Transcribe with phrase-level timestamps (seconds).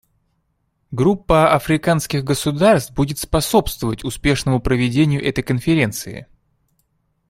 [0.89, 6.25] Группа африканских государств будет способствовать успешному проведению этой конференции.